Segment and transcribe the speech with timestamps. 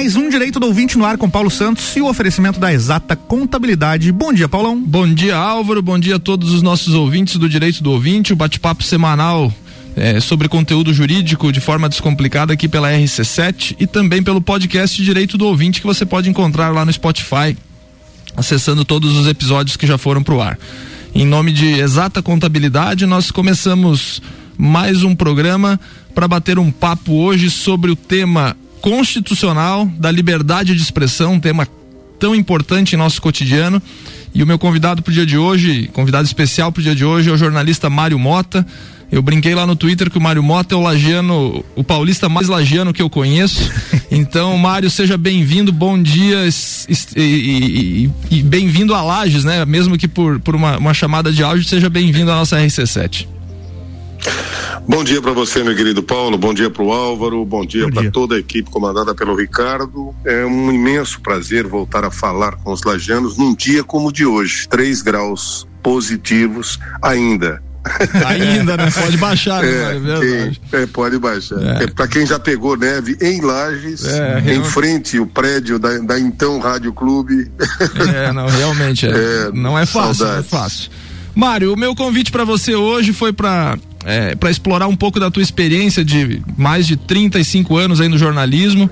[0.00, 3.14] Mais um Direito do Ouvinte no ar com Paulo Santos e o oferecimento da Exata
[3.14, 4.10] Contabilidade.
[4.10, 4.80] Bom dia, Paulão.
[4.80, 5.82] Bom dia, Álvaro.
[5.82, 8.32] Bom dia a todos os nossos ouvintes do Direito do Ouvinte.
[8.32, 9.52] O bate-papo semanal
[9.94, 15.36] é, sobre conteúdo jurídico de forma descomplicada aqui pela RC7 e também pelo podcast Direito
[15.36, 17.54] do Ouvinte que você pode encontrar lá no Spotify,
[18.34, 20.58] acessando todos os episódios que já foram pro ar.
[21.14, 24.22] Em nome de Exata Contabilidade, nós começamos
[24.56, 25.78] mais um programa
[26.14, 31.66] para bater um papo hoje sobre o tema constitucional da liberdade de expressão, um tema
[32.18, 33.82] tão importante em nosso cotidiano.
[34.32, 37.04] E o meu convidado para o dia de hoje, convidado especial para o dia de
[37.04, 38.64] hoje, é o jornalista Mário Mota.
[39.10, 42.46] Eu brinquei lá no Twitter que o Mário Mota é o lagiano, o paulista mais
[42.46, 43.70] lagiano que eu conheço.
[44.12, 46.50] Então, Mário, seja bem-vindo, bom dia e,
[47.16, 49.64] e, e bem-vindo a Lages, né?
[49.64, 53.28] Mesmo que por, por uma, uma chamada de áudio, seja bem-vindo à nossa RC7.
[54.88, 56.36] Bom dia para você, meu querido Paulo.
[56.36, 57.44] Bom dia para o Álvaro.
[57.44, 60.14] Bom dia para toda a equipe comandada pelo Ricardo.
[60.24, 64.26] É um imenso prazer voltar a falar com os lajanos num dia como o de
[64.26, 67.62] hoje, 3 graus positivos ainda.
[68.26, 68.90] Ainda, né?
[68.90, 69.96] Pode baixar, né?
[69.96, 71.62] É, quem, é, pode baixar.
[71.62, 71.84] É.
[71.84, 76.18] é para quem já pegou neve em Lages, é, em frente o prédio da, da
[76.18, 77.50] então Rádio Clube.
[78.14, 79.10] É, não, realmente é.
[79.48, 80.90] é não é fácil, não é fácil.
[81.34, 85.30] Mário, o meu convite para você hoje foi para é, para explorar um pouco da
[85.30, 88.90] tua experiência de mais de 35 anos aí no jornalismo,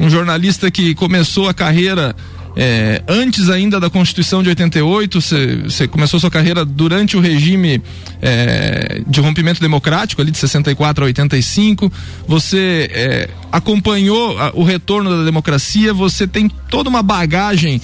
[0.00, 2.14] um jornalista que começou a carreira
[2.60, 5.20] é, antes ainda da Constituição de 88,
[5.64, 7.80] você começou sua carreira durante o regime
[8.20, 11.92] é, de rompimento democrático, ali de 64 a 85.
[12.26, 17.80] Você é, acompanhou a, o retorno da democracia, você tem toda uma bagagem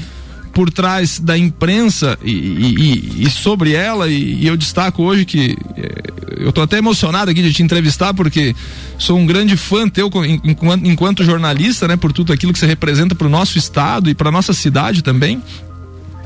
[0.52, 5.56] por trás da imprensa e, e, e sobre ela, e, e, eu destaco hoje que
[5.76, 8.54] eh, eu estou até emocionado aqui de te entrevistar, porque
[8.98, 10.10] sou um grande fã teu
[10.44, 14.14] enquanto, enquanto jornalista, né, por tudo aquilo que você representa para o nosso estado e
[14.14, 15.42] para nossa cidade também.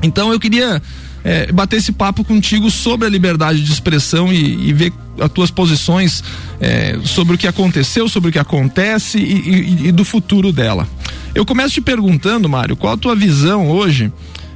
[0.01, 0.81] Então eu queria
[1.23, 5.51] é, bater esse papo contigo sobre a liberdade de expressão e, e ver as tuas
[5.51, 6.23] posições
[6.59, 10.87] é, sobre o que aconteceu, sobre o que acontece e, e, e, do futuro dela.
[11.35, 14.11] Eu começo te perguntando, Mário, qual a tua visão hoje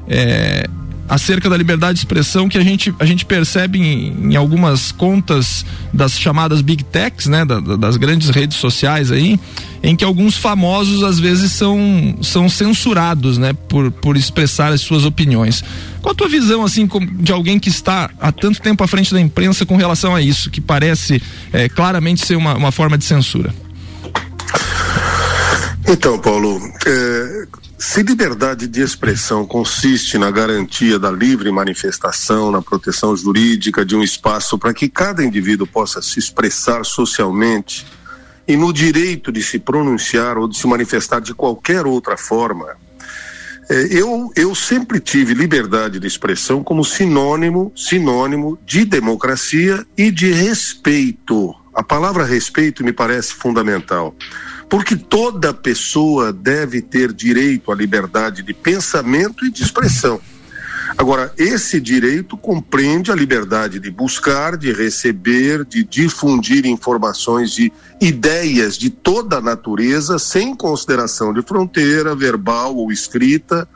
[0.07, 0.67] é,
[1.13, 5.63] acerca da liberdade de expressão que a gente, a gente percebe em, em algumas contas
[5.93, 9.39] das chamadas big techs, né, da, das grandes redes sociais aí,
[9.83, 15.05] em que alguns famosos às vezes são, são censurados, né, por, por expressar as suas
[15.05, 15.63] opiniões.
[16.01, 19.21] Qual a tua visão, assim, de alguém que está há tanto tempo à frente da
[19.21, 23.53] imprensa com relação a isso, que parece é, claramente ser uma, uma forma de censura?
[25.85, 33.15] Então, Paulo, é, se liberdade de expressão consiste na garantia da livre manifestação, na proteção
[33.15, 37.85] jurídica de um espaço para que cada indivíduo possa se expressar socialmente
[38.47, 42.77] e no direito de se pronunciar ou de se manifestar de qualquer outra forma,
[43.69, 50.31] é, eu, eu sempre tive liberdade de expressão como sinônimo, sinônimo de democracia e de
[50.31, 51.53] respeito.
[51.73, 54.15] A palavra respeito me parece fundamental
[54.69, 60.19] porque toda pessoa deve ter direito à liberdade de pensamento e de expressão.
[60.97, 68.77] Agora, esse direito compreende a liberdade de buscar, de receber, de difundir informações de ideias
[68.77, 73.67] de toda a natureza, sem consideração de fronteira, verbal ou escrita,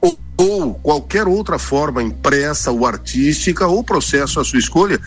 [0.00, 5.00] ou, ou qualquer outra forma impressa ou artística, ou processo à sua escolha,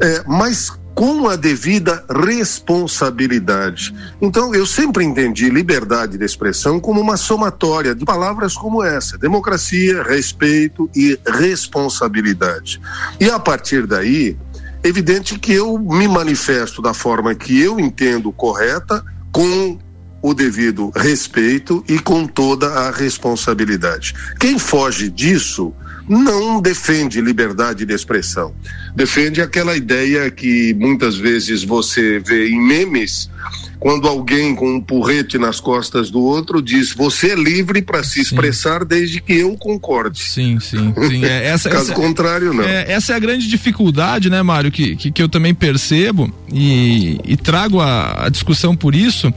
[0.00, 3.94] é, mas com a devida responsabilidade.
[4.20, 10.02] Então, eu sempre entendi liberdade de expressão como uma somatória de palavras como essa: democracia,
[10.02, 12.78] respeito e responsabilidade.
[13.18, 14.36] E a partir daí,
[14.84, 19.78] evidente que eu me manifesto da forma que eu entendo correta, com
[20.20, 24.14] o devido respeito e com toda a responsabilidade.
[24.38, 25.72] Quem foge disso
[26.10, 28.52] não defende liberdade de expressão.
[28.96, 33.30] Defende aquela ideia que muitas vezes você vê em memes,
[33.78, 38.20] quando alguém com um porrete nas costas do outro diz: Você é livre para se
[38.20, 38.88] expressar sim.
[38.88, 40.20] desde que eu concorde.
[40.20, 41.24] Sim, sim, sim.
[41.30, 42.64] É, essa, Caso essa, contrário, não.
[42.64, 47.20] É, essa é a grande dificuldade, né, Mário, que, que, que eu também percebo e,
[47.24, 49.32] e trago a, a discussão por isso,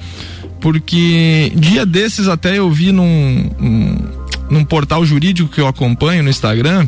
[0.59, 3.51] porque dia desses até eu vi num.
[3.59, 4.23] Um,
[4.53, 6.88] num portal jurídico que eu acompanho no Instagram.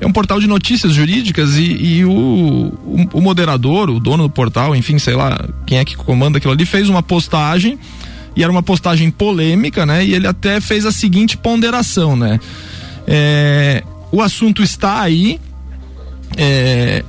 [0.00, 4.30] É um portal de notícias jurídicas e, e o, o, o, moderador, o dono do
[4.30, 7.78] portal, enfim, sei lá quem é que comanda aquilo ali, fez uma postagem
[8.34, 10.04] e era uma postagem polêmica, né?
[10.04, 12.40] E ele até fez a seguinte ponderação, né?
[13.06, 15.38] É, o assunto está aí,
[16.36, 17.04] é,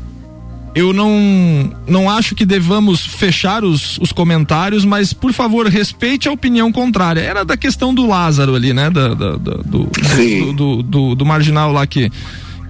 [0.76, 6.32] eu não não acho que devamos fechar os, os comentários, mas por favor respeite a
[6.32, 7.22] opinião contrária.
[7.22, 8.90] Era da questão do Lázaro ali, né?
[8.90, 12.12] Da, da, da do, do, do, do, do marginal lá que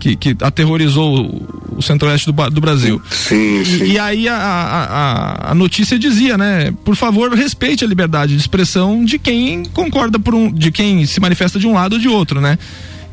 [0.03, 1.47] que, que aterrorizou
[1.77, 3.01] o centro-oeste do, do, Brasil.
[3.09, 3.83] Sim, sim.
[3.85, 6.73] E, e aí a, a, a, notícia dizia, né?
[6.83, 11.21] Por favor, respeite a liberdade de expressão de quem concorda por um, de quem se
[11.21, 12.59] manifesta de um lado ou de outro, né?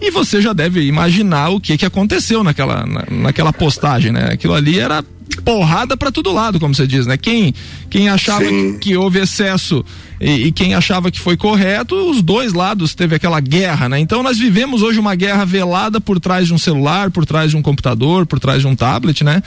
[0.01, 4.31] E você já deve imaginar o que que aconteceu naquela, na, naquela postagem, né?
[4.33, 5.05] Aquilo ali era
[5.45, 7.17] porrada para todo lado, como você diz, né?
[7.17, 7.55] Quem,
[7.89, 9.85] quem achava que, que, houve excesso
[10.21, 13.99] e, e, quem achava que foi correto, os dois lados teve aquela guerra, né?
[13.99, 17.57] Então nós vivemos hoje uma guerra velada por trás de um celular, por trás de
[17.57, 19.43] um computador, por trás de um tablet, né?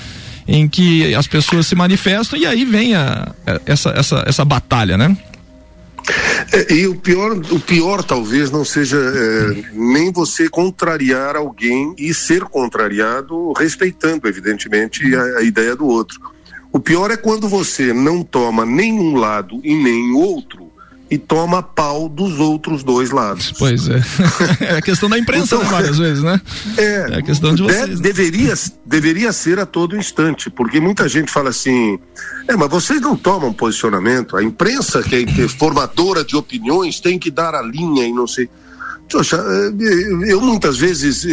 [0.47, 3.31] Em que as pessoas se manifestam e aí vem a,
[3.65, 5.15] essa, essa, essa batalha, né?
[6.51, 12.13] É, e o pior, o pior talvez não seja é, nem você contrariar alguém e
[12.13, 16.19] ser contrariado, respeitando, evidentemente, a, a, ideia do outro.
[16.71, 20.72] O pior é quando você não toma nenhum lado e nem outro
[21.13, 23.54] e toma pau dos outros dois lados.
[23.60, 24.01] Pois é.
[24.62, 26.42] é a questão da imprensa então, várias vezes, né?
[26.75, 27.86] É, é a questão de vocês.
[27.86, 28.01] De, né?
[28.01, 32.00] deveria, deveria ser a todo instante, porque muita gente fala assim:
[32.48, 34.36] é, mas vocês não tomam posicionamento.
[34.36, 38.50] A imprensa, que é formadora de opiniões, tem que dar a linha e não sei.
[39.12, 41.27] Poxa, é, eu muitas vezes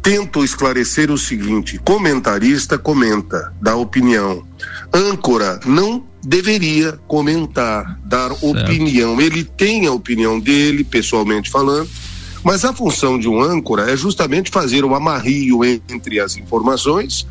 [0.00, 4.42] tento esclarecer o seguinte: comentarista comenta, dá opinião.
[4.92, 8.50] Âncora não deveria comentar, dar certo.
[8.50, 9.20] opinião.
[9.20, 11.88] Ele tem a opinião dele, pessoalmente falando,
[12.42, 17.26] mas a função de um âncora é justamente fazer o amarrio entre as informações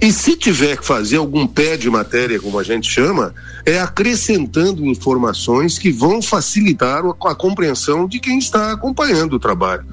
[0.00, 3.34] e se tiver que fazer algum pé de matéria, como a gente chama,
[3.66, 9.84] é acrescentando informações que vão facilitar a compreensão de quem está acompanhando o trabalho.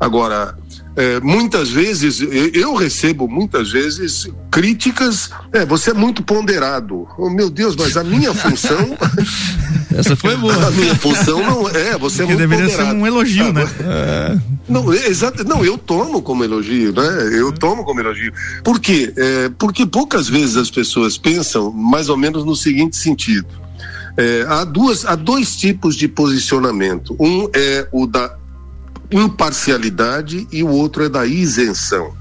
[0.00, 0.58] Agora,
[0.96, 2.20] é, muitas vezes,
[2.54, 7.06] eu recebo muitas vezes críticas, é, você é muito ponderado.
[7.18, 8.96] Oh, meu Deus, mas a minha função.
[9.94, 10.54] Essa foi boa.
[10.54, 12.90] A minha função não é, você é muito deveria ponderado.
[12.90, 13.68] ser um elogio, ah, né?
[13.80, 14.38] É.
[14.66, 17.28] Não, exato, não, eu tomo como elogio, né?
[17.30, 18.32] Eu tomo como elogio.
[18.64, 19.12] Por quê?
[19.14, 23.46] É, porque poucas vezes as pessoas pensam mais ou menos no seguinte sentido.
[24.16, 27.14] É, há, duas, há dois tipos de posicionamento.
[27.20, 28.34] Um é o da
[29.10, 32.14] imparcialidade e o outro é da isenção.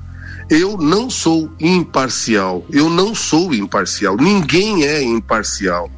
[0.49, 5.89] Eu não sou imparcial, eu não sou imparcial, ninguém é imparcial.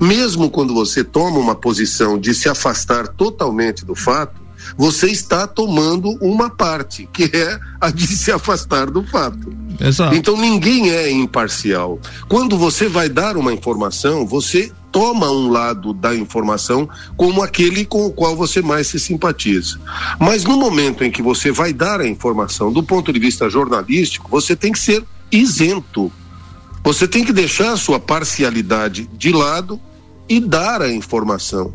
[0.00, 4.40] Mesmo quando você toma uma posição de se afastar totalmente do fato,
[4.76, 9.52] você está tomando uma parte, que é a de se afastar do fato.
[9.80, 10.14] Exato.
[10.14, 12.00] Então ninguém é imparcial.
[12.28, 16.88] Quando você vai dar uma informação, você toma um lado da informação
[17.18, 19.78] como aquele com o qual você mais se simpatiza.
[20.18, 24.30] Mas no momento em que você vai dar a informação do ponto de vista jornalístico,
[24.30, 26.10] você tem que ser isento.
[26.82, 29.78] Você tem que deixar a sua parcialidade de lado
[30.26, 31.74] e dar a informação.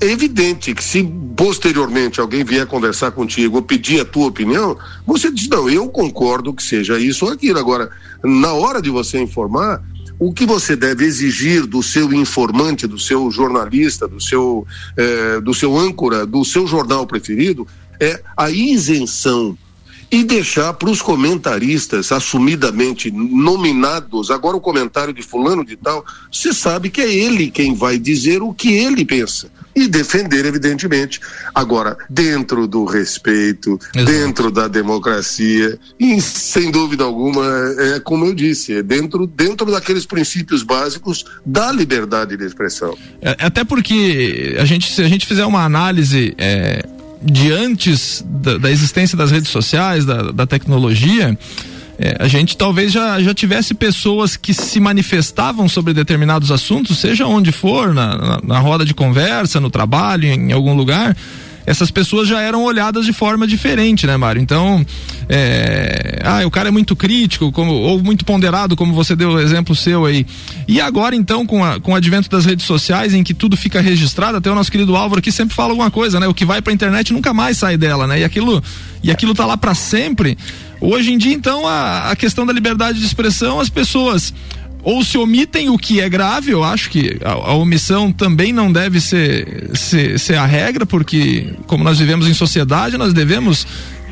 [0.00, 1.04] É evidente que se
[1.36, 4.76] posteriormente alguém vier conversar contigo ou pedir a tua opinião,
[5.06, 7.60] você diz, não, eu concordo que seja isso ou aquilo.
[7.60, 7.90] Agora,
[8.24, 9.80] na hora de você informar,
[10.18, 14.66] o que você deve exigir do seu informante, do seu jornalista, do seu,
[14.96, 17.66] eh, do seu âncora, do seu jornal preferido,
[18.00, 19.56] é a isenção
[20.10, 26.52] e deixar para os comentaristas assumidamente nominados, agora o comentário de fulano de tal, você
[26.52, 31.20] sabe que é ele quem vai dizer o que ele pensa e defender, evidentemente.
[31.54, 34.10] Agora, dentro do respeito, Exato.
[34.10, 37.44] dentro da democracia, e sem dúvida alguma,
[37.78, 42.96] é como eu disse, é dentro, dentro daqueles princípios básicos da liberdade de expressão.
[43.20, 46.82] É, até porque a gente, se a gente fizer uma análise é,
[47.22, 51.36] de antes da, da, existência das redes sociais, da, da tecnologia,
[51.98, 57.26] é, a gente talvez já, já tivesse pessoas que se manifestavam sobre determinados assuntos, seja
[57.26, 61.16] onde for, na, na, na roda de conversa, no trabalho, em, em algum lugar
[61.66, 64.40] essas pessoas já eram olhadas de forma diferente, né, Mário?
[64.40, 64.86] Então,
[65.28, 69.40] é, ah, o cara é muito crítico, como, ou muito ponderado, como você deu o
[69.40, 70.24] exemplo seu aí.
[70.68, 73.80] E agora, então, com, a, com o advento das redes sociais, em que tudo fica
[73.80, 76.28] registrado, até o nosso querido Álvaro aqui sempre fala alguma coisa, né?
[76.28, 78.20] O que vai pra internet nunca mais sai dela, né?
[78.20, 78.62] E aquilo,
[79.02, 80.38] e aquilo tá lá para sempre.
[80.80, 84.32] Hoje em dia, então, a, a questão da liberdade de expressão, as pessoas
[84.86, 88.70] ou se omitem o que é grave, eu acho que a, a omissão também não
[88.70, 93.66] deve ser, ser, ser, a regra, porque como nós vivemos em sociedade, nós devemos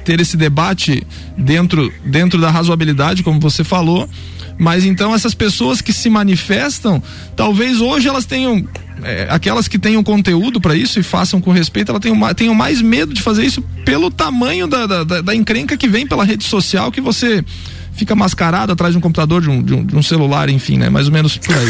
[0.05, 1.07] ter esse debate
[1.39, 4.11] dentro, dentro da razoabilidade, como você falou.
[4.59, 7.01] Mas então essas pessoas que se manifestam,
[7.37, 8.67] talvez hoje elas tenham
[9.05, 12.83] é, aquelas que tenham conteúdo para isso e façam com respeito, elas tenham, tenham mais
[12.83, 16.91] medo de fazer isso pelo tamanho da, da, da, encrenca que vem pela rede social
[16.91, 17.45] que você
[17.95, 20.89] fica mascarado atrás de um computador, de um, de um, de um celular, enfim, né?
[20.89, 21.69] Mais ou menos por aí.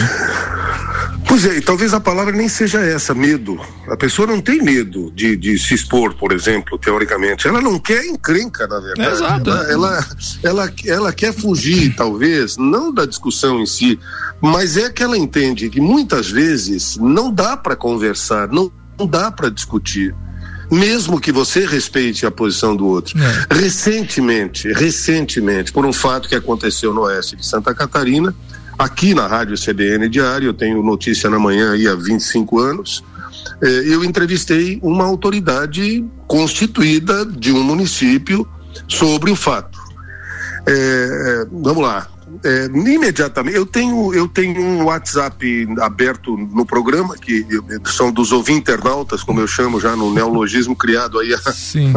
[1.27, 3.59] Pois é, e talvez a palavra nem seja essa, medo.
[3.89, 7.49] A pessoa não tem medo de, de se expor, por exemplo, teoricamente.
[7.49, 9.09] Ela não quer encrenca, na verdade.
[9.09, 9.51] É exato.
[9.51, 10.07] Ela, ela,
[10.43, 13.99] ela, ela, quer fugir, talvez, não da discussão em si,
[14.41, 19.31] mas é que ela entende que muitas vezes não dá para conversar, não, não dá
[19.31, 20.15] para discutir
[20.71, 23.19] mesmo que você respeite a posição do outro.
[23.21, 23.55] É.
[23.55, 28.35] Recentemente, recentemente, por um fato que aconteceu no oeste de Santa Catarina,
[28.79, 33.05] aqui na Rádio CBN Diário, eu tenho notícia na manhã aí há 25 anos,
[33.63, 38.47] eh, eu entrevistei uma autoridade constituída de um município
[38.89, 39.79] sobre o fato.
[40.67, 42.09] Eh, vamos lá,
[42.43, 47.47] é, imediatamente, eu tenho, eu tenho um WhatsApp aberto no programa, que
[47.87, 51.39] são dos ouvintes internautas, como eu chamo já no neologismo criado aí há,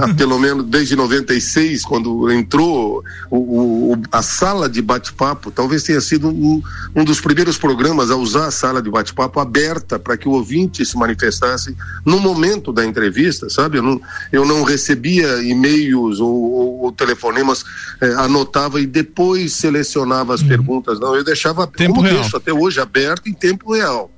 [0.04, 6.02] há pelo menos desde 96, quando entrou o, o a sala de bate-papo, talvez tenha
[6.02, 6.62] sido um,
[6.96, 10.86] um dos primeiros programas a usar a sala de bate-papo aberta para que o ouvinte
[10.86, 13.78] se manifestasse no momento da entrevista, sabe?
[13.78, 17.64] Eu não, eu não recebia e-mails ou, ou, ou telefonemas,
[18.02, 20.48] eh, anotava e depois selecionava as uhum.
[20.48, 21.16] perguntas, não.
[21.16, 22.22] Eu deixava, tempo como real.
[22.22, 24.12] deixo até hoje, aberto em tempo real.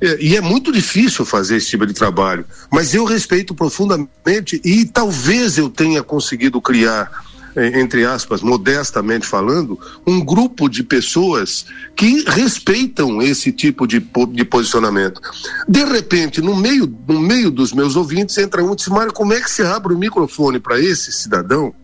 [0.00, 4.86] É, e é muito difícil fazer esse tipo de trabalho, mas eu respeito profundamente e
[4.86, 7.10] talvez eu tenha conseguido criar
[7.56, 13.98] é, entre aspas, modestamente falando, um grupo de pessoas que respeitam esse tipo de,
[14.32, 15.20] de posicionamento.
[15.68, 19.32] De repente, no meio, no meio dos meus ouvintes, entra um e diz, Mário, como
[19.32, 21.74] é que se abre o microfone para esse cidadão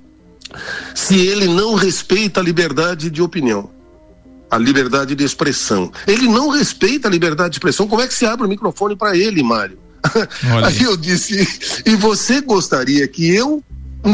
[0.94, 3.70] se ele não respeita a liberdade de opinião,
[4.50, 5.90] a liberdade de expressão.
[6.06, 7.88] Ele não respeita a liberdade de expressão.
[7.88, 9.78] Como é que se abre o microfone para ele, Mário?
[10.64, 11.46] Aí eu disse:
[11.84, 13.62] e você gostaria que eu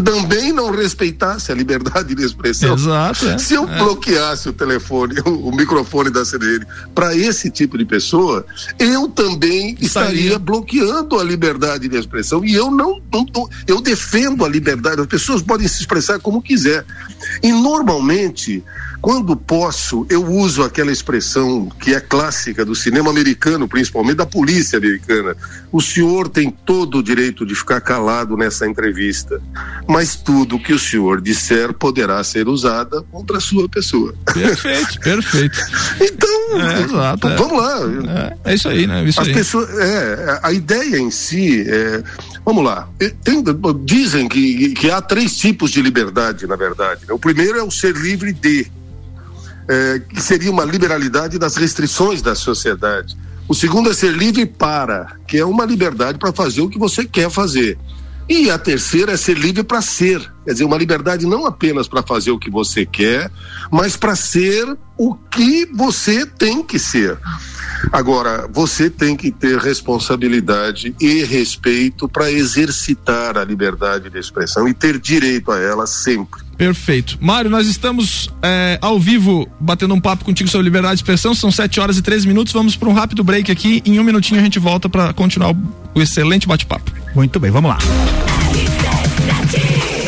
[0.02, 2.74] também não respeitasse a liberdade de expressão.
[2.74, 3.28] Exato.
[3.28, 3.38] É.
[3.38, 3.78] Se eu é.
[3.78, 8.46] bloqueasse o telefone, o, o microfone da CDN para esse tipo de pessoa,
[8.78, 10.12] eu também estaria.
[10.12, 12.44] estaria bloqueando a liberdade de expressão.
[12.44, 15.00] E eu não, não tô, eu defendo a liberdade.
[15.00, 16.84] As pessoas podem se expressar como quiser.
[17.42, 18.64] E normalmente
[19.02, 24.78] quando posso, eu uso aquela expressão que é clássica do cinema americano, principalmente da polícia
[24.78, 25.36] americana.
[25.72, 29.42] O senhor tem todo o direito de ficar calado nessa entrevista,
[29.88, 34.14] mas tudo que o senhor disser poderá ser usada contra a sua pessoa.
[34.32, 35.58] Perfeito, perfeito.
[36.00, 37.36] então, é, exato, é.
[37.36, 37.80] vamos lá.
[38.44, 39.02] É, é, isso aí, né?
[39.02, 39.34] Isso As aí.
[39.34, 42.04] pessoas, é, a ideia em si é,
[42.44, 42.88] Vamos lá.
[43.22, 43.42] Tem,
[43.84, 47.02] dizem que, que há três tipos de liberdade, na verdade.
[47.06, 47.14] Né?
[47.14, 48.70] O primeiro é o ser livre de
[49.68, 53.16] é, que seria uma liberalidade das restrições da sociedade.
[53.48, 57.04] O segundo é ser livre para, que é uma liberdade para fazer o que você
[57.04, 57.78] quer fazer.
[58.28, 62.02] E a terceira é ser livre para ser, quer dizer, uma liberdade não apenas para
[62.02, 63.30] fazer o que você quer,
[63.70, 67.18] mas para ser o que você tem que ser.
[67.90, 74.74] Agora, você tem que ter responsabilidade e respeito para exercitar a liberdade de expressão e
[74.74, 76.42] ter direito a ela sempre.
[76.56, 77.18] Perfeito.
[77.20, 81.34] Mário, nós estamos é, ao vivo batendo um papo contigo sobre liberdade de expressão.
[81.34, 82.52] São 7 horas e 13 minutos.
[82.52, 83.82] Vamos para um rápido break aqui.
[83.84, 85.56] Em um minutinho a gente volta para continuar
[85.94, 86.92] o excelente bate-papo.
[87.14, 87.78] Muito bem, vamos lá.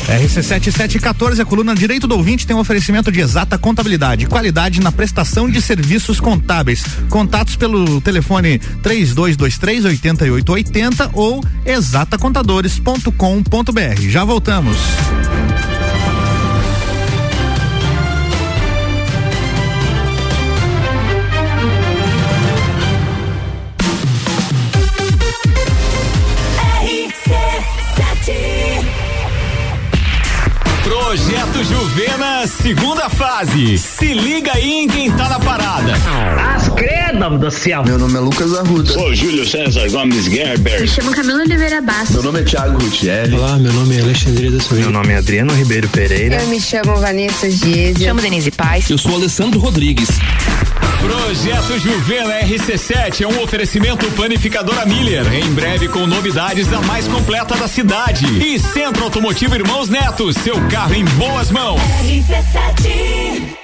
[0.09, 5.51] RC7714, a coluna Direito do Ouvinte tem um oferecimento de exata contabilidade, qualidade na prestação
[5.51, 6.85] de serviços contábeis.
[7.09, 14.09] Contatos pelo telefone 3223 8880 ou exatacontadores.com.br.
[14.09, 14.77] Já voltamos.
[31.95, 33.79] Juvena, segunda fase.
[33.79, 35.93] Se liga aí em quem tá na parada.
[36.53, 37.85] As credo do céu.
[37.85, 38.93] Meu nome é Lucas Arruda.
[38.93, 40.81] Sou Júlio César Gomes Gerber.
[40.81, 42.11] Me chamo Camila Oliveira Bastos.
[42.11, 43.35] Meu nome é Thiago Rutieri.
[43.35, 44.91] Olá, meu nome é Alexandre da Silveira.
[44.91, 46.43] Meu nome é Adriano Ribeiro Pereira.
[46.43, 47.97] Eu me chamo Vanessa Gies.
[48.03, 48.91] chamo Denise Paz.
[48.91, 50.09] Eu sou Alessandro Rodrigues.
[51.05, 55.31] Projeto Juvena RC7 é um oferecimento panificadora Miller.
[55.35, 58.25] Em breve com novidades da mais completa da cidade.
[58.43, 61.79] E Centro Automotivo Irmãos Neto, seu carro em boas mãos.
[62.03, 63.64] RC7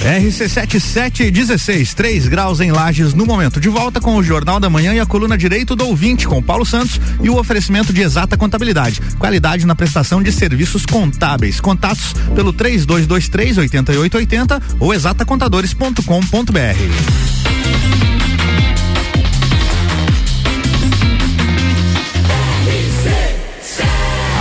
[0.00, 3.60] RC7716, 3 graus em Lages no momento.
[3.60, 6.64] De volta com o Jornal da Manhã e a coluna Direito do Ouvinte com Paulo
[6.64, 9.00] Santos e o oferecimento de exata contabilidade.
[9.18, 11.60] Qualidade na prestação de serviços contábeis.
[11.60, 17.40] Contatos pelo 3223 8880 ou exatacontadores.com.br.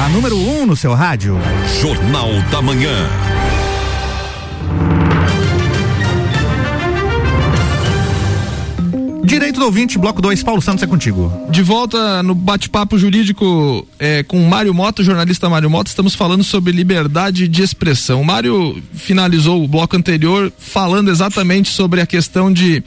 [0.06, 1.38] A número 1 um no seu rádio.
[1.82, 3.39] Jornal da Manhã.
[9.50, 11.34] Direito do ouvinte, bloco 2, Paulo Santos é contigo.
[11.50, 16.72] De volta no bate-papo jurídico é, com Mário Mota, jornalista Mário Mota, estamos falando sobre
[16.72, 18.22] liberdade de expressão.
[18.22, 22.84] O Mário finalizou o bloco anterior falando exatamente sobre a questão de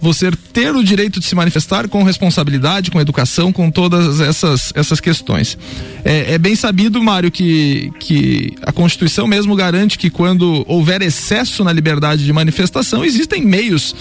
[0.00, 5.00] você ter o direito de se manifestar com responsabilidade, com educação, com todas essas, essas
[5.00, 5.58] questões.
[6.02, 11.62] É, é, bem sabido, Mário, que, que a Constituição mesmo garante que quando houver excesso
[11.62, 13.94] na liberdade de manifestação, existem meios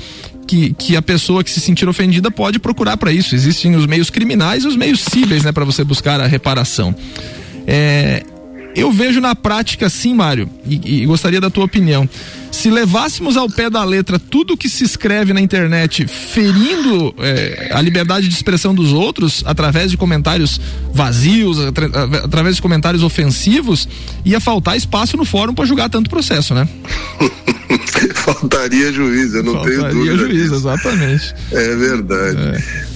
[0.47, 3.35] que, que a pessoa que se sentir ofendida pode procurar para isso.
[3.35, 6.95] Existem os meios criminais e os meios cíveis, né, para você buscar a reparação.
[7.67, 8.23] É,
[8.75, 12.07] eu vejo na prática, sim, Mário, e, e, gostaria da tua opinião.
[12.51, 17.81] Se levássemos ao pé da letra tudo que se escreve na internet, ferindo é, a
[17.81, 20.59] liberdade de expressão dos outros, através de comentários
[20.93, 21.89] vazios, atra,
[22.23, 23.87] através de comentários ofensivos,
[24.23, 26.67] ia faltar espaço no fórum para julgar tanto processo, né?
[28.13, 30.17] Faltaria juiz, eu não Faltaria tenho dúvida.
[30.17, 31.35] Faltaria juiz, exatamente.
[31.51, 32.37] É verdade.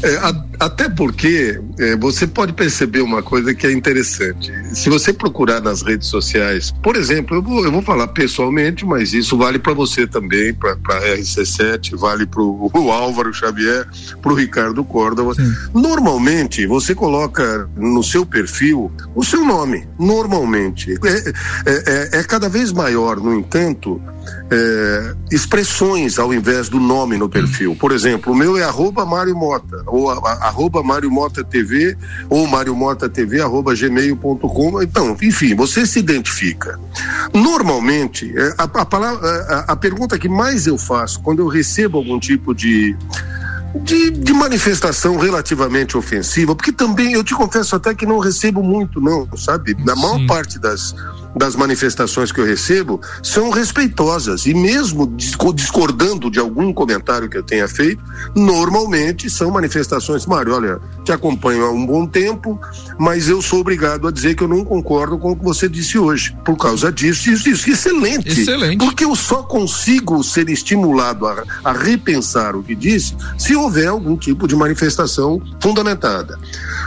[0.03, 0.09] É.
[0.09, 4.51] É, a, até porque é, você pode perceber uma coisa que é interessante.
[4.73, 9.13] Se você procurar nas redes sociais, por exemplo, eu vou, eu vou falar pessoalmente, mas
[9.13, 13.87] isso vale para você também, para a RC7, vale para o Álvaro Xavier,
[14.21, 15.33] para o Ricardo Córdova.
[15.33, 15.53] Sim.
[15.73, 20.93] Normalmente, você coloca no seu perfil o seu nome, normalmente.
[21.05, 21.29] É,
[21.69, 24.01] é, é, é cada vez maior, no entanto,
[24.51, 27.75] é, expressões ao invés do nome no perfil.
[27.75, 31.95] Por exemplo, o meu é arroba Mário Mota, ou arroba Mário Mota TV,
[32.29, 34.81] ou Mário Mota TV, arroba gmail.com.
[34.81, 36.79] Então, enfim, você se identifica.
[37.33, 41.97] Normalmente, é, a, a, palavra, a, a pergunta que mais eu faço quando eu recebo
[41.97, 42.95] algum tipo de
[43.75, 48.99] de, de, manifestação relativamente ofensiva, porque também eu te confesso até que não recebo muito,
[48.99, 49.75] não, sabe?
[49.85, 50.95] Na maior parte das,
[51.35, 55.07] das manifestações que eu recebo são respeitosas e mesmo
[55.53, 58.03] discordando de algum comentário que eu tenha feito,
[58.35, 62.59] normalmente são manifestações, Mário, olha, te acompanho há um bom tempo,
[62.97, 65.97] mas eu sou obrigado a dizer que eu não concordo com o que você disse
[65.97, 67.69] hoje, por causa disso, isso, isso.
[67.69, 68.27] Excelente.
[68.29, 68.77] Excelente.
[68.77, 74.15] Porque eu só consigo ser estimulado a, a repensar o que disse se houver algum
[74.17, 76.39] tipo de manifestação fundamentada.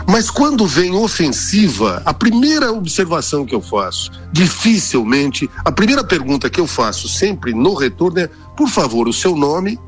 [0.09, 6.61] Mas quando vem ofensiva, a primeira observação que eu faço, dificilmente, a primeira pergunta que
[6.61, 9.79] eu faço sempre no retorno é: por favor, o seu nome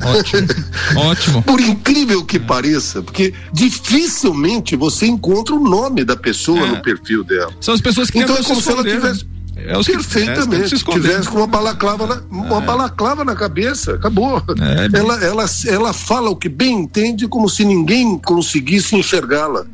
[0.00, 0.46] Ótimo.
[0.96, 1.42] Ótimo.
[1.42, 2.40] Por incrível que é.
[2.40, 6.70] pareça, porque dificilmente você encontra o nome da pessoa é.
[6.70, 7.52] no perfil dela.
[7.60, 9.30] São as pessoas que então é como se ela tivesse né?
[9.66, 10.84] É os Perfeitamente.
[10.84, 12.66] Que, é, tivesse com uma balaclava na, uma é.
[12.66, 14.42] balaclava na cabeça, acabou.
[14.60, 19.66] É, ela, ela, ela fala o que bem entende como se ninguém conseguisse enxergá-la.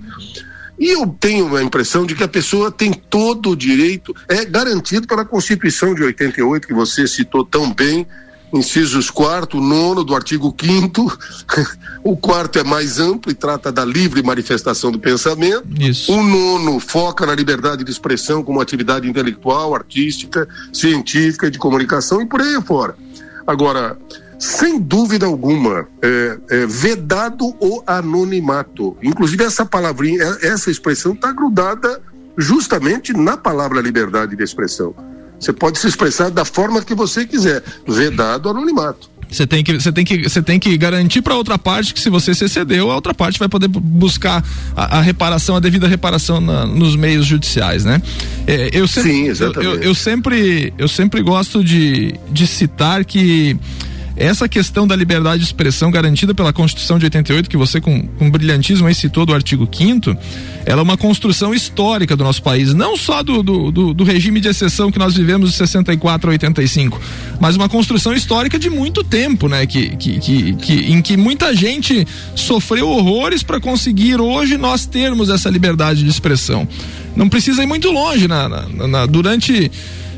[0.78, 5.06] E eu tenho a impressão de que a pessoa tem todo o direito, é garantido
[5.06, 8.06] pela Constituição de 88, que você citou tão bem,
[8.54, 11.18] incisos 4, nono do artigo 5
[12.04, 15.64] O quarto é mais amplo e trata da livre manifestação do pensamento.
[15.80, 16.12] Isso.
[16.12, 22.20] O nono foca na liberdade de expressão como atividade intelectual, artística, científica e de comunicação
[22.20, 22.94] e por aí fora.
[23.46, 23.96] Agora,
[24.38, 28.96] sem dúvida alguma, é, é, vedado o anonimato.
[29.02, 32.02] Inclusive, essa palavrinha, é, essa expressão está grudada
[32.36, 34.94] justamente na palavra liberdade de expressão.
[35.38, 39.14] Você pode se expressar da forma que você quiser, vedado anonimato.
[39.30, 42.08] Você tem que, você tem que, você tem que garantir para outra parte que se
[42.08, 44.44] você se excedeu, a outra parte vai poder buscar
[44.76, 48.00] a, a reparação, a devida reparação na, nos meios judiciais, né?
[48.46, 49.64] É, eu sempre, Sim, exatamente.
[49.64, 53.58] Eu, eu, eu, sempre, eu sempre gosto de, de citar que
[54.16, 58.30] essa questão da liberdade de expressão garantida pela Constituição de 88, que você com, com
[58.30, 60.16] brilhantismo aí citou do artigo 5
[60.66, 64.40] ela é uma construção histórica do nosso país, não só do, do, do, do regime
[64.40, 67.00] de exceção que nós vivemos de 64 a 85,
[67.38, 69.66] mas uma construção histórica de muito tempo, né?
[69.66, 75.28] Que, que, que, que em que muita gente sofreu horrores para conseguir hoje nós termos
[75.28, 76.66] essa liberdade de expressão.
[77.14, 79.70] Não precisa ir muito longe, na, na, na durante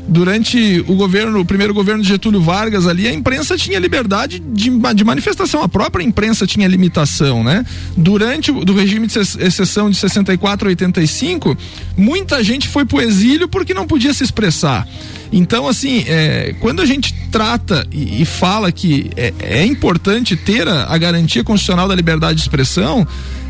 [0.07, 4.69] durante o governo, o primeiro governo de Getúlio Vargas ali, a imprensa tinha liberdade de,
[4.69, 7.65] de manifestação, a própria imprensa tinha limitação, né?
[7.95, 11.57] Durante o do regime de exceção de 64 a 85,
[11.97, 14.87] muita gente foi pro exílio porque não podia se expressar.
[15.31, 20.67] Então, assim, é, quando a gente trata e, e fala que é, é, importante ter
[20.67, 23.05] a, a garantia constitucional da liberdade de expressão,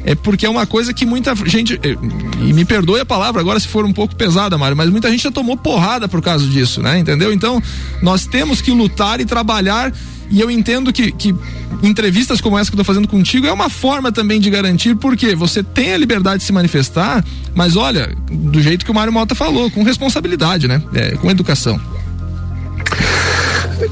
[0.08, 1.98] é porque é uma coisa que muita gente, é,
[2.40, 5.22] e me perdoe a palavra agora se for um pouco pesada, Mário, mas muita gente
[5.22, 6.98] já tomou porrada por causa disso, né?
[6.98, 7.34] Entendeu?
[7.34, 7.62] Então,
[8.02, 9.92] nós temos que lutar e trabalhar
[10.30, 11.36] e eu entendo que, que
[11.84, 15.36] entrevistas como essa que eu tô fazendo contigo é uma forma também de garantir, porque
[15.36, 17.22] você tem a liberdade de se manifestar,
[17.54, 20.82] mas olha, do jeito que o Mário Mota falou, com responsabilidade, né?
[20.94, 21.78] É, com educação.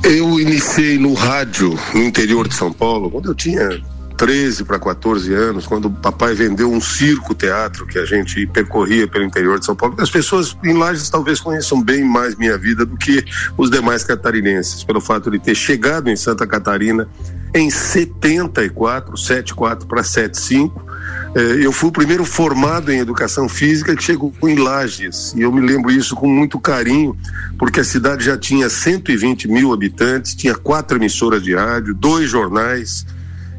[0.02, 3.82] Eu iniciei no rádio no interior de São Paulo, quando eu tinha
[4.18, 9.08] 13 para 14 anos, quando o papai vendeu um circo teatro que a gente percorria
[9.08, 9.96] pelo interior de São Paulo.
[10.00, 13.24] As pessoas em Lages talvez conheçam bem mais minha vida do que
[13.58, 17.08] os demais catarinenses, pelo fato de ter chegado em Santa Catarina
[17.54, 20.86] em 74, 74 para 75.
[21.36, 25.52] Eh, eu fui o primeiro formado em educação física que chegou em Lages, e eu
[25.52, 27.16] me lembro isso com muito carinho,
[27.58, 33.06] porque a cidade já tinha 120 mil habitantes, tinha quatro emissoras de rádio, dois jornais,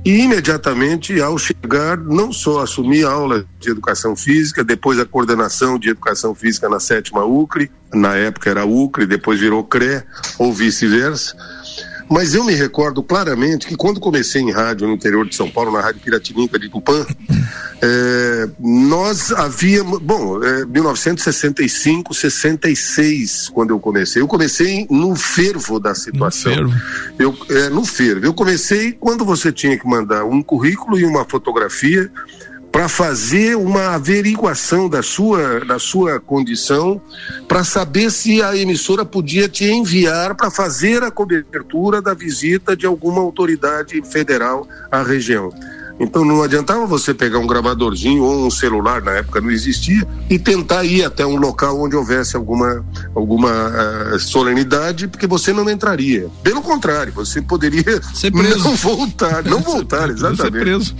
[0.07, 5.89] e imediatamente, ao chegar, não só assumi aula de educação física, depois a coordenação de
[5.89, 10.05] educação física na sétima UCRE, na época era UCRE, depois virou CRE,
[10.39, 11.37] ou vice-versa,
[12.09, 15.73] mas eu me recordo claramente que quando comecei em rádio no interior de São Paulo,
[15.73, 17.05] na Rádio Piratininca de Tupã,
[17.83, 24.23] é, nós havíamos, bom, é, 1965, 66, quando eu comecei.
[24.23, 26.55] Eu comecei no fervo da situação.
[26.55, 27.17] No fervo.
[27.19, 28.25] Eu, é, no fervo.
[28.25, 32.11] Eu comecei quando você tinha que mandar um currículo e uma fotografia
[32.77, 37.01] para fazer uma averiguação da sua, da sua condição,
[37.49, 42.85] para saber se a emissora podia te enviar para fazer a cobertura da visita de
[42.85, 45.49] alguma autoridade federal à região.
[45.99, 50.39] Então não adiantava você pegar um gravadorzinho ou um celular, na época não existia, e
[50.39, 52.85] tentar ir até um local onde houvesse alguma,
[53.15, 53.53] alguma
[54.13, 56.29] uh, solenidade, porque você não entraria.
[56.43, 58.03] Pelo contrário, você poderia
[58.63, 60.43] não voltar, não voltar, exatamente.
[60.43, 60.95] Ser preso.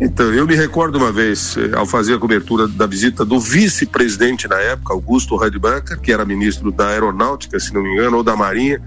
[0.00, 4.48] Então, eu me recordo uma vez, eh, ao fazer a cobertura da visita do vice-presidente
[4.48, 8.34] na época, Augusto Radbacher, que era ministro da Aeronáutica, se não me engano, ou da
[8.34, 8.82] Marinha,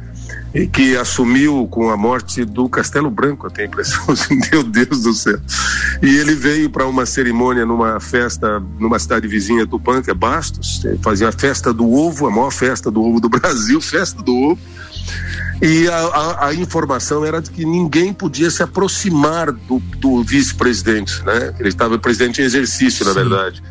[0.53, 4.63] e que assumiu com a morte do Castelo Branco, eu tenho a impressão, assim, meu
[4.63, 5.39] Deus do céu.
[6.01, 10.83] E ele veio para uma cerimônia numa festa numa cidade vizinha Tupã, que é Bastos,
[11.01, 14.59] fazia a festa do ovo, a maior festa do ovo do Brasil, festa do ovo
[15.61, 21.23] e a, a, a, informação era de que ninguém podia se aproximar do, do vice-presidente,
[21.25, 21.53] né?
[21.59, 23.09] Ele estava presidente em exercício, Sim.
[23.09, 23.63] na verdade.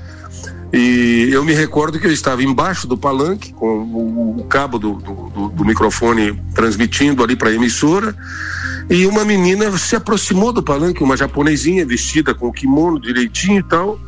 [0.72, 4.94] E eu me recordo que eu estava embaixo do palanque, com o, o cabo do,
[4.94, 8.14] do, do, microfone transmitindo ali para a emissora,
[8.90, 13.98] e uma menina se aproximou do palanque, uma japonesinha vestida com kimono direitinho e tal,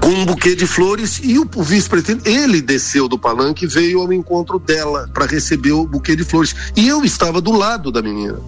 [0.00, 4.00] com um buquê de flores e o, o vice-presidente, ele desceu do palanque e veio
[4.00, 6.54] ao encontro dela para receber o buquê de flores.
[6.76, 8.38] E eu estava do lado da menina.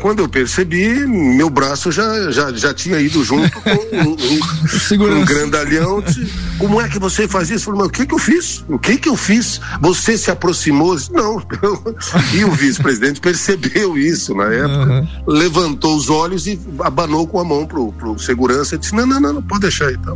[0.00, 5.24] Quando eu percebi, meu braço já, já, já tinha ido junto com um, um, um
[5.24, 6.02] grandalhão.
[6.58, 7.70] Como é que você faz isso?
[7.70, 8.64] Eu falei, mas o que que eu fiz?
[8.68, 9.60] O que que eu fiz?
[9.80, 10.96] Você se aproximou?
[11.10, 11.42] Não.
[12.34, 15.08] e o vice-presidente percebeu isso na época, uhum.
[15.26, 19.20] levantou os olhos e abanou com a mão pro, pro segurança e disse, não, não,
[19.20, 20.14] não, não pode deixar então.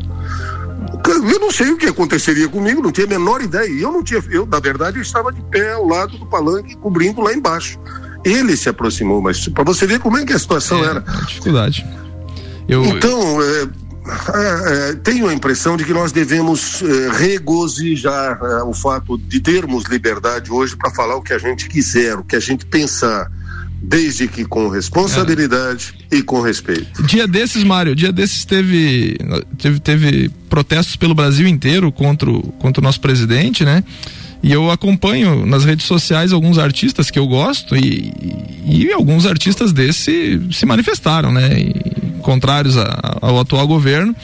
[1.07, 3.68] Eu não sei o que aconteceria comigo, não tinha a menor ideia.
[3.68, 7.20] Eu não tinha, eu, na verdade, eu estava de pé ao lado do palanque, cobrindo
[7.20, 7.78] lá embaixo
[8.24, 11.00] ele se aproximou, mas para você ver como é que a situação é, era.
[11.26, 11.87] Dificuldade.
[12.68, 12.85] Eu...
[12.85, 13.68] Então, é,
[14.35, 19.40] é, é, tenho a impressão de que nós devemos é, regozijar é, o fato de
[19.40, 23.30] termos liberdade hoje para falar o que a gente quiser, o que a gente pensar
[23.80, 26.16] desde que com responsabilidade é.
[26.16, 27.02] e com respeito.
[27.02, 29.18] Dia desses, Mário, dia desses teve,
[29.58, 33.82] teve, teve protestos pelo Brasil inteiro contra o, contra o nosso presidente, né?
[34.42, 38.12] E eu acompanho nas redes sociais alguns artistas que eu gosto e,
[38.66, 41.61] e alguns artistas desses se manifestaram, né?
[41.61, 44.14] E, contrários a, ao atual governo.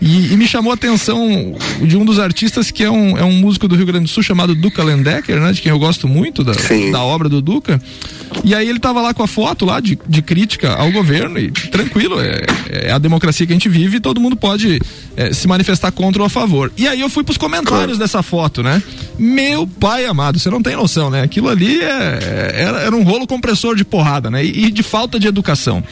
[0.00, 3.32] E, e, me chamou a atenção de um dos artistas que é um, é um
[3.32, 5.52] músico do Rio Grande do Sul chamado Duca Lendecker, né?
[5.52, 6.52] De quem eu gosto muito da,
[6.92, 7.80] da obra do Duca.
[8.42, 11.50] E aí ele tava lá com a foto lá de, de crítica ao governo e
[11.50, 14.80] tranquilo, é, é a democracia que a gente vive e todo mundo pode
[15.16, 16.72] é, se manifestar contra ou a favor.
[16.76, 18.82] E aí eu fui pros comentários dessa foto, né?
[19.18, 21.22] Meu pai amado, você não tem noção, né?
[21.22, 24.44] Aquilo ali é, era, era um rolo compressor de porrada, né?
[24.44, 25.82] E, e de falta de educação.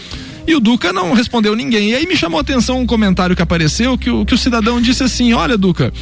[0.46, 1.90] E o Duca não respondeu ninguém.
[1.90, 4.80] E aí me chamou a atenção um comentário que apareceu que o, que o cidadão
[4.80, 5.92] disse assim: Olha, Duca,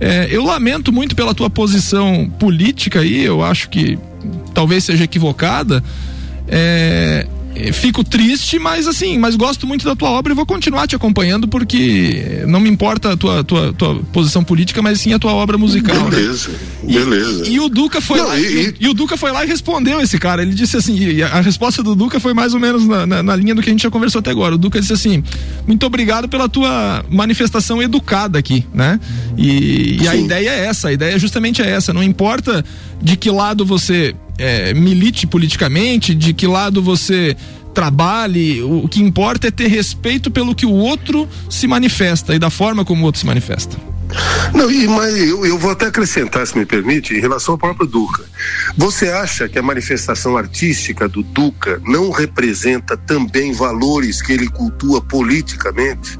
[0.00, 3.98] É, eu lamento muito pela tua posição política aí, eu acho que
[4.54, 5.82] talvez seja equivocada.
[6.48, 7.26] É,
[7.72, 11.48] fico triste, mas assim, mas gosto muito da tua obra e vou continuar te acompanhando
[11.48, 15.58] porque não me importa a tua, tua, tua posição política, mas sim a tua obra
[15.58, 16.08] musical.
[16.10, 16.58] Beleza, né?
[16.82, 17.48] beleza.
[17.48, 20.00] E, e, o Duca foi não, lá, e, e, o Duca foi lá e respondeu
[20.00, 20.42] esse cara.
[20.42, 23.36] Ele disse assim, a, a resposta do Duca foi mais ou menos na, na, na,
[23.36, 24.54] linha do que a gente já conversou até agora.
[24.54, 25.22] O Duca disse assim:
[25.66, 29.00] muito obrigado pela tua manifestação educada aqui, né?
[29.36, 31.92] E, e a ideia é essa, a ideia justamente é essa.
[31.92, 32.64] Não importa
[33.02, 37.36] de que lado você é, milite politicamente, de que lado você
[37.74, 42.50] trabalhe, o que importa é ter respeito pelo que o outro se manifesta e da
[42.50, 43.76] forma como o outro se manifesta.
[44.52, 47.86] Não, e, mas eu, eu vou até acrescentar, se me permite, em relação ao próprio
[47.86, 48.24] Duca.
[48.76, 55.00] Você acha que a manifestação artística do Duca não representa também valores que ele cultua
[55.00, 56.18] politicamente?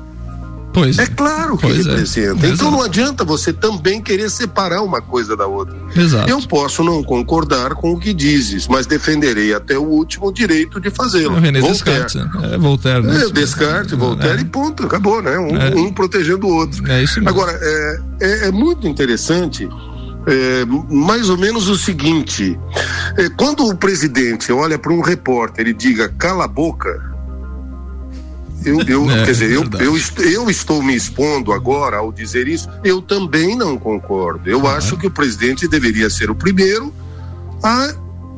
[0.73, 1.07] Pois é.
[1.07, 1.91] claro que pois é.
[1.91, 2.47] representa.
[2.47, 2.51] É.
[2.51, 5.77] Então não adianta você também querer separar uma coisa da outra.
[5.95, 6.31] Exato.
[6.31, 10.91] Eu posso não concordar com o que dizes, mas defenderei até o último direito de
[10.91, 11.37] fazê-lo.
[11.37, 12.17] É René Descartes.
[12.17, 13.07] É, Voltaire.
[13.07, 13.25] Né?
[13.25, 14.43] É, Descartes, Voltaire é.
[14.43, 14.85] e ponto.
[14.85, 15.39] Acabou, né?
[15.39, 15.75] Um, é.
[15.75, 16.91] um, protegendo o outro.
[16.91, 17.29] É isso mesmo.
[17.29, 19.69] Agora, é, é, é muito interessante.
[20.27, 22.59] É, mais ou menos o seguinte:
[23.17, 27.10] é, quando o presidente olha para um repórter e diga cala a boca,
[28.65, 32.69] eu, eu é, quer dizer, eu, eu, eu, estou me expondo agora ao dizer isso,
[32.85, 34.49] eu também não concordo.
[34.49, 36.93] Eu acho que o presidente deveria ser o primeiro
[37.63, 37.95] a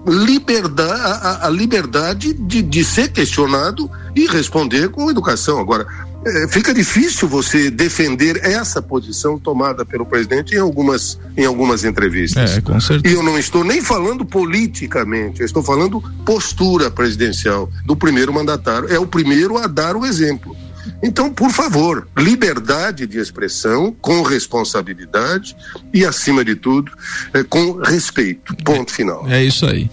[0.06, 5.60] liberdade, a, a liberdade de, de ser questionado e responder com educação.
[5.60, 6.01] Agora, é,
[6.48, 12.56] fica difícil você defender essa posição tomada pelo presidente em algumas, em algumas entrevistas.
[12.56, 13.14] É, com certeza.
[13.14, 18.88] E eu não estou nem falando politicamente, eu estou falando postura presidencial do primeiro mandatário.
[18.92, 20.56] É o primeiro a dar o exemplo.
[21.02, 25.56] Então, por favor, liberdade de expressão com responsabilidade
[25.92, 26.92] e, acima de tudo,
[27.32, 28.54] é, com respeito.
[28.64, 29.28] Ponto final.
[29.28, 29.90] É isso aí.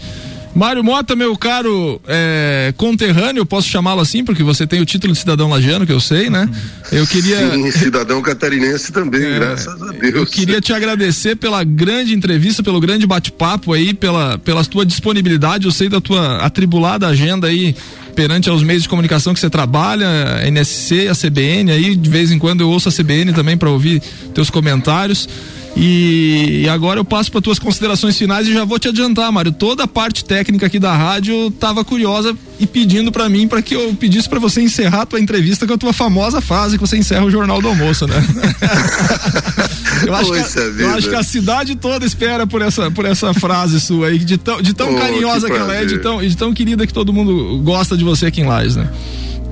[0.60, 5.20] Mário Mota, meu caro é, conterrâneo, posso chamá-lo assim, porque você tem o título de
[5.20, 6.50] cidadão lagiano, que eu sei, né?
[6.92, 7.38] Eu queria.
[7.56, 10.16] Sim, cidadão catarinense também, é, graças a Deus.
[10.16, 15.66] Eu queria te agradecer pela grande entrevista, pelo grande bate-papo aí, pela, pela tua disponibilidade.
[15.66, 17.74] Eu sei da tua atribulada agenda aí
[18.14, 22.32] perante aos meios de comunicação que você trabalha, a NSC, a CBN, aí de vez
[22.32, 24.02] em quando eu ouço a CBN também para ouvir
[24.34, 25.30] teus comentários.
[25.76, 29.52] E agora eu passo para tuas considerações finais e já vou te adiantar, Mário.
[29.52, 33.76] Toda a parte técnica aqui da rádio estava curiosa e pedindo para mim para que
[33.76, 36.98] eu pedisse para você encerrar a tua entrevista com a tua famosa frase que você
[36.98, 38.16] encerra o Jornal do Almoço, né?
[40.06, 43.34] eu, acho que, a, eu acho que a cidade toda espera por essa, por essa
[43.34, 46.22] frase sua aí, de tão, de tão oh, carinhosa que, que ela é, de tão,
[46.22, 48.90] de tão querida que todo mundo gosta de você aqui em Lages, né?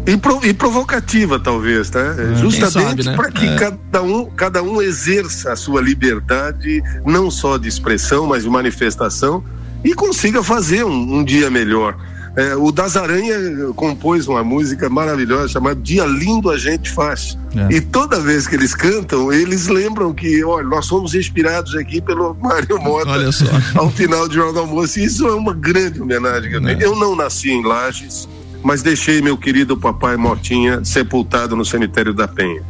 [0.08, 2.16] E, pro, e, provocativa, talvez, tá?
[2.18, 3.14] É, Justamente né?
[3.14, 3.56] para que é.
[3.56, 9.44] cada, um, cada um exerça a sua liberdade, não só de expressão, mas de manifestação,
[9.84, 11.98] e consiga fazer um, um dia melhor.
[12.38, 13.36] É, o Das Aranha
[13.76, 17.36] compôs uma música maravilhosa chamada Dia Lindo a Gente Faz.
[17.56, 17.78] É.
[17.78, 22.36] E toda vez que eles cantam, eles lembram que, olha, nós somos inspirados aqui pelo
[22.36, 23.10] Mário Mota
[23.76, 25.00] ao final de Jornal Almoço.
[25.00, 26.54] E isso é uma grande homenagem.
[26.70, 26.78] É.
[26.80, 28.30] Eu não nasci em Lages,
[28.68, 32.62] mas deixei meu querido papai Motinha sepultado no cemitério da Penha.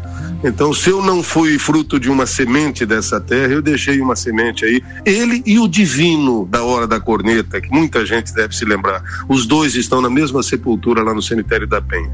[0.44, 4.64] Então, se eu não fui fruto de uma semente dessa terra, eu deixei uma semente
[4.64, 4.80] aí.
[5.04, 9.02] Ele e o divino da hora da corneta, que muita gente deve se lembrar.
[9.28, 12.12] Os dois estão na mesma sepultura lá no cemitério da Penha.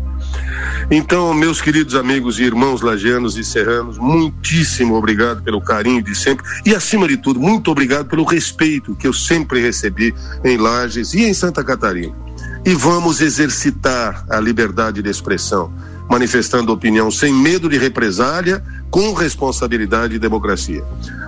[0.89, 6.45] Então, meus queridos amigos e irmãos lagianos e serranos, muitíssimo obrigado pelo carinho de sempre
[6.65, 10.15] e, acima de tudo, muito obrigado pelo respeito que eu sempre recebi
[10.45, 12.23] em Lages e em Santa Catarina
[12.65, 15.73] e vamos exercitar a liberdade de expressão,
[16.09, 20.83] manifestando opinião sem medo de represália, com responsabilidade e democracia.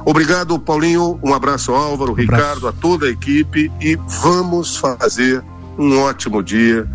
[0.05, 1.19] Obrigado, Paulinho.
[1.23, 5.43] Um abraço Álvaro, um Ricardo, a toda a equipe e vamos fazer
[5.77, 6.87] um ótimo dia,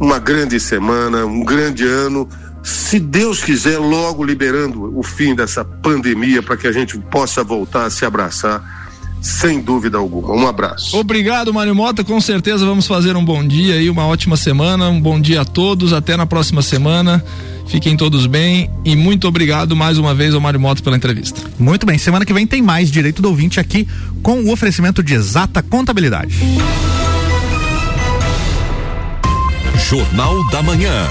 [0.00, 2.28] uma grande semana, um grande ano.
[2.62, 7.84] Se Deus quiser, logo liberando o fim dessa pandemia para que a gente possa voltar
[7.84, 8.83] a se abraçar
[9.24, 10.34] sem dúvida alguma.
[10.34, 10.94] Um abraço.
[10.98, 12.04] Obrigado, Mário Mota.
[12.04, 14.90] Com certeza vamos fazer um bom dia e uma ótima semana.
[14.90, 15.94] Um bom dia a todos.
[15.94, 17.24] Até na próxima semana.
[17.66, 21.40] Fiquem todos bem e muito obrigado mais uma vez ao Mário Mota pela entrevista.
[21.58, 21.96] Muito bem.
[21.96, 23.88] Semana que vem tem mais Direito do Ouvinte aqui
[24.22, 26.36] com o oferecimento de exata contabilidade.
[29.88, 31.08] Jornal da Manhã.